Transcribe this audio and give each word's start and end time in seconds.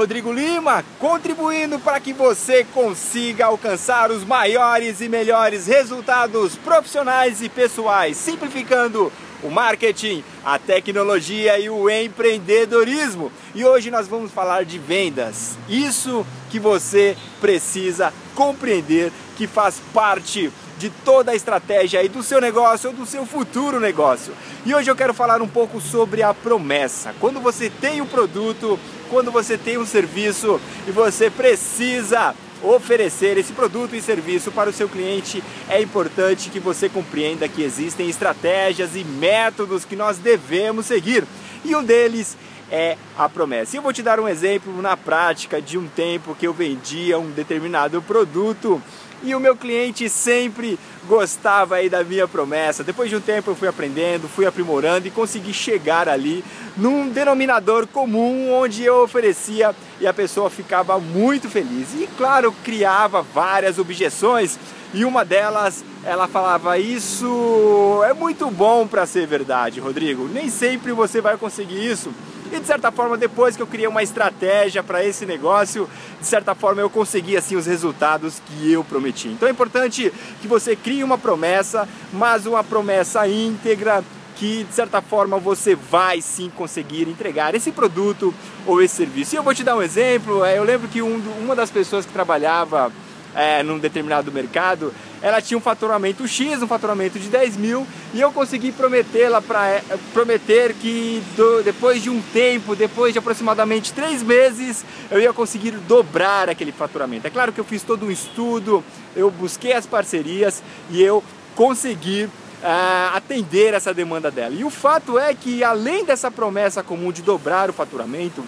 Rodrigo 0.00 0.32
Lima, 0.32 0.82
contribuindo 0.98 1.78
para 1.78 2.00
que 2.00 2.14
você 2.14 2.64
consiga 2.72 3.44
alcançar 3.44 4.10
os 4.10 4.24
maiores 4.24 5.02
e 5.02 5.10
melhores 5.10 5.66
resultados 5.66 6.56
profissionais 6.56 7.42
e 7.42 7.50
pessoais, 7.50 8.16
simplificando 8.16 9.12
o 9.42 9.50
marketing, 9.50 10.24
a 10.42 10.58
tecnologia 10.58 11.58
e 11.58 11.68
o 11.68 11.90
empreendedorismo. 11.90 13.30
E 13.54 13.62
hoje 13.62 13.90
nós 13.90 14.08
vamos 14.08 14.32
falar 14.32 14.64
de 14.64 14.78
vendas. 14.78 15.58
Isso 15.68 16.24
que 16.48 16.58
você 16.58 17.14
precisa 17.38 18.10
compreender 18.34 19.12
que 19.36 19.46
faz 19.46 19.82
parte 19.92 20.50
de 20.80 20.88
toda 20.88 21.32
a 21.32 21.36
estratégia 21.36 22.00
aí 22.00 22.08
do 22.08 22.22
seu 22.22 22.40
negócio 22.40 22.88
ou 22.88 22.96
do 22.96 23.04
seu 23.04 23.26
futuro 23.26 23.78
negócio. 23.78 24.32
E 24.64 24.74
hoje 24.74 24.90
eu 24.90 24.96
quero 24.96 25.12
falar 25.12 25.42
um 25.42 25.46
pouco 25.46 25.78
sobre 25.78 26.22
a 26.22 26.32
promessa. 26.32 27.14
Quando 27.20 27.38
você 27.38 27.68
tem 27.68 28.00
um 28.00 28.06
produto, 28.06 28.80
quando 29.10 29.30
você 29.30 29.58
tem 29.58 29.76
um 29.76 29.84
serviço 29.84 30.58
e 30.88 30.90
você 30.90 31.28
precisa 31.28 32.34
oferecer 32.62 33.36
esse 33.36 33.52
produto 33.52 33.94
e 33.94 34.00
serviço 34.00 34.50
para 34.50 34.70
o 34.70 34.72
seu 34.72 34.88
cliente, 34.88 35.44
é 35.68 35.82
importante 35.82 36.48
que 36.48 36.58
você 36.58 36.88
compreenda 36.88 37.46
que 37.46 37.62
existem 37.62 38.08
estratégias 38.08 38.96
e 38.96 39.04
métodos 39.04 39.84
que 39.84 39.94
nós 39.94 40.16
devemos 40.16 40.86
seguir. 40.86 41.24
E 41.62 41.76
um 41.76 41.84
deles 41.84 42.38
é 42.70 42.96
a 43.18 43.28
promessa. 43.28 43.76
E 43.76 43.78
eu 43.78 43.82
vou 43.82 43.92
te 43.92 44.02
dar 44.02 44.18
um 44.18 44.28
exemplo 44.28 44.80
na 44.80 44.96
prática 44.96 45.60
de 45.60 45.76
um 45.76 45.86
tempo 45.88 46.34
que 46.34 46.46
eu 46.46 46.54
vendia 46.54 47.18
um 47.18 47.30
determinado 47.30 48.00
produto 48.00 48.80
e 49.22 49.34
o 49.34 49.40
meu 49.40 49.56
cliente 49.56 50.08
sempre 50.08 50.78
gostava 51.06 51.76
aí 51.76 51.88
da 51.88 52.04
minha 52.04 52.28
promessa. 52.28 52.84
Depois 52.84 53.10
de 53.10 53.16
um 53.16 53.20
tempo 53.20 53.50
eu 53.50 53.54
fui 53.54 53.68
aprendendo, 53.68 54.28
fui 54.28 54.46
aprimorando 54.46 55.06
e 55.06 55.10
consegui 55.10 55.52
chegar 55.52 56.08
ali 56.08 56.44
num 56.76 57.08
denominador 57.08 57.86
comum 57.86 58.52
onde 58.52 58.84
eu 58.84 59.02
oferecia 59.02 59.74
e 60.00 60.06
a 60.06 60.12
pessoa 60.12 60.48
ficava 60.48 60.98
muito 60.98 61.48
feliz. 61.48 61.88
E 61.94 62.08
claro, 62.16 62.54
criava 62.64 63.22
várias 63.22 63.78
objeções 63.78 64.58
e 64.92 65.04
uma 65.04 65.24
delas 65.24 65.84
ela 66.04 66.26
falava: 66.26 66.78
Isso 66.78 68.02
é 68.04 68.12
muito 68.12 68.50
bom 68.50 68.86
para 68.86 69.06
ser 69.06 69.26
verdade, 69.26 69.80
Rodrigo. 69.80 70.28
Nem 70.28 70.48
sempre 70.48 70.92
você 70.92 71.20
vai 71.20 71.36
conseguir 71.36 71.84
isso. 71.84 72.12
E 72.52 72.58
de 72.58 72.66
certa 72.66 72.90
forma, 72.90 73.16
depois 73.16 73.56
que 73.56 73.62
eu 73.62 73.66
criei 73.66 73.86
uma 73.86 74.02
estratégia 74.02 74.82
para 74.82 75.04
esse 75.04 75.24
negócio, 75.24 75.88
de 76.20 76.26
certa 76.26 76.54
forma 76.54 76.80
eu 76.80 76.90
consegui 76.90 77.36
assim 77.36 77.54
os 77.56 77.66
resultados 77.66 78.42
que 78.44 78.72
eu 78.72 78.82
prometi. 78.82 79.28
Então 79.28 79.48
é 79.48 79.52
importante 79.52 80.12
que 80.40 80.48
você 80.48 80.74
crie 80.74 81.04
uma 81.04 81.16
promessa, 81.16 81.88
mas 82.12 82.46
uma 82.46 82.64
promessa 82.64 83.26
íntegra 83.28 84.02
que 84.34 84.64
de 84.64 84.74
certa 84.74 85.02
forma 85.02 85.38
você 85.38 85.74
vai 85.74 86.20
sim 86.22 86.50
conseguir 86.56 87.06
entregar 87.08 87.54
esse 87.54 87.70
produto 87.70 88.34
ou 88.66 88.82
esse 88.82 88.96
serviço. 88.96 89.34
E 89.34 89.36
eu 89.36 89.42
vou 89.42 89.54
te 89.54 89.62
dar 89.62 89.76
um 89.76 89.82
exemplo. 89.82 90.44
É, 90.44 90.58
eu 90.58 90.64
lembro 90.64 90.88
que 90.88 91.02
um, 91.02 91.22
uma 91.38 91.54
das 91.54 91.70
pessoas 91.70 92.06
que 92.06 92.12
trabalhava 92.12 92.90
é, 93.34 93.62
num 93.62 93.78
determinado 93.78 94.32
mercado, 94.32 94.92
ela 95.22 95.40
tinha 95.40 95.58
um 95.58 95.60
faturamento 95.60 96.26
X, 96.26 96.62
um 96.62 96.66
faturamento 96.66 97.18
de 97.18 97.28
10 97.28 97.56
mil, 97.56 97.86
e 98.14 98.20
eu 98.20 98.32
consegui 98.32 98.72
prometê-la 98.72 99.42
para 99.42 99.68
é, 99.68 99.82
prometer 100.12 100.74
que 100.74 101.22
do, 101.36 101.62
depois 101.62 102.02
de 102.02 102.08
um 102.08 102.20
tempo, 102.32 102.74
depois 102.74 103.12
de 103.12 103.18
aproximadamente 103.18 103.92
três 103.92 104.22
meses, 104.22 104.84
eu 105.10 105.20
ia 105.20 105.32
conseguir 105.32 105.72
dobrar 105.72 106.48
aquele 106.48 106.72
faturamento. 106.72 107.26
É 107.26 107.30
claro 107.30 107.52
que 107.52 107.60
eu 107.60 107.64
fiz 107.64 107.82
todo 107.82 108.06
um 108.06 108.10
estudo, 108.10 108.82
eu 109.14 109.30
busquei 109.30 109.72
as 109.72 109.86
parcerias 109.86 110.62
e 110.90 111.02
eu 111.02 111.22
consegui 111.54 112.24
uh, 112.24 113.14
atender 113.14 113.74
essa 113.74 113.92
demanda 113.92 114.30
dela. 114.30 114.54
E 114.54 114.64
o 114.64 114.70
fato 114.70 115.18
é 115.18 115.34
que, 115.34 115.62
além 115.62 116.04
dessa 116.04 116.30
promessa 116.30 116.82
comum 116.82 117.12
de 117.12 117.22
dobrar 117.22 117.68
o 117.68 117.72
faturamento, 117.72 118.44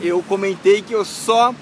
eu 0.00 0.22
comentei 0.28 0.82
que 0.82 0.92
eu 0.92 1.04
só 1.04 1.54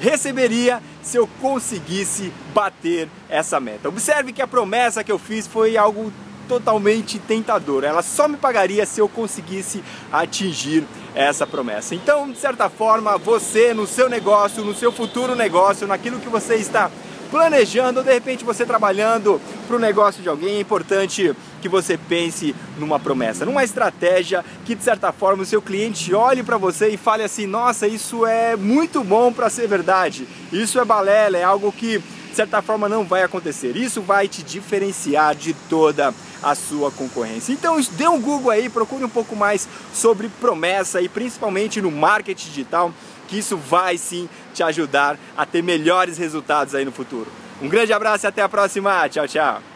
receberia 0.00 0.82
se 1.04 1.18
eu 1.18 1.28
conseguisse 1.40 2.32
bater 2.54 3.08
essa 3.28 3.60
meta. 3.60 3.88
Observe 3.88 4.32
que 4.32 4.42
a 4.42 4.46
promessa 4.46 5.04
que 5.04 5.12
eu 5.12 5.18
fiz 5.18 5.46
foi 5.46 5.76
algo 5.76 6.10
totalmente 6.48 7.18
tentador. 7.18 7.84
Ela 7.84 8.02
só 8.02 8.26
me 8.26 8.36
pagaria 8.36 8.84
se 8.86 9.00
eu 9.00 9.08
conseguisse 9.08 9.84
atingir 10.10 10.84
essa 11.14 11.46
promessa. 11.46 11.94
Então, 11.94 12.30
de 12.30 12.38
certa 12.38 12.68
forma, 12.68 13.16
você 13.18 13.72
no 13.72 13.86
seu 13.86 14.08
negócio, 14.08 14.64
no 14.64 14.74
seu 14.74 14.90
futuro 14.90 15.34
negócio, 15.34 15.86
naquilo 15.86 16.18
que 16.18 16.28
você 16.28 16.56
está 16.56 16.90
planejando, 17.34 17.98
ou 17.98 18.04
de 18.04 18.12
repente 18.12 18.44
você 18.44 18.64
trabalhando 18.64 19.40
para 19.66 19.74
o 19.74 19.78
negócio 19.80 20.22
de 20.22 20.28
alguém, 20.28 20.58
é 20.58 20.60
importante 20.60 21.34
que 21.60 21.68
você 21.68 21.98
pense 21.98 22.54
numa 22.78 23.00
promessa, 23.00 23.44
numa 23.44 23.64
estratégia 23.64 24.44
que 24.64 24.72
de 24.72 24.84
certa 24.84 25.10
forma 25.10 25.42
o 25.42 25.46
seu 25.46 25.60
cliente 25.60 26.14
olhe 26.14 26.44
para 26.44 26.56
você 26.56 26.90
e 26.90 26.96
fale 26.96 27.24
assim: 27.24 27.44
nossa, 27.44 27.88
isso 27.88 28.24
é 28.24 28.54
muito 28.54 29.02
bom 29.02 29.32
para 29.32 29.50
ser 29.50 29.66
verdade, 29.66 30.28
isso 30.52 30.78
é 30.78 30.84
balela, 30.84 31.36
é 31.36 31.42
algo 31.42 31.72
que 31.72 32.00
de 32.34 32.36
certa 32.36 32.60
forma 32.60 32.88
não 32.88 33.04
vai 33.04 33.22
acontecer. 33.22 33.76
Isso 33.76 34.02
vai 34.02 34.26
te 34.26 34.42
diferenciar 34.42 35.36
de 35.36 35.54
toda 35.54 36.12
a 36.42 36.54
sua 36.56 36.90
concorrência. 36.90 37.52
Então 37.52 37.80
dê 37.92 38.08
um 38.08 38.20
Google 38.20 38.50
aí, 38.50 38.68
procure 38.68 39.04
um 39.04 39.08
pouco 39.08 39.36
mais 39.36 39.68
sobre 39.92 40.28
promessa 40.40 41.00
e 41.00 41.08
principalmente 41.08 41.80
no 41.80 41.92
marketing 41.92 42.48
digital 42.48 42.92
que 43.28 43.38
isso 43.38 43.56
vai 43.56 43.96
sim 43.96 44.28
te 44.52 44.64
ajudar 44.64 45.16
a 45.36 45.46
ter 45.46 45.62
melhores 45.62 46.18
resultados 46.18 46.74
aí 46.74 46.84
no 46.84 46.92
futuro. 46.92 47.30
Um 47.62 47.68
grande 47.68 47.92
abraço 47.92 48.26
e 48.26 48.28
até 48.28 48.42
a 48.42 48.48
próxima. 48.48 49.08
Tchau, 49.08 49.28
tchau. 49.28 49.73